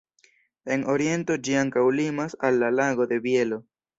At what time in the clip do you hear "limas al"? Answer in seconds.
1.99-2.57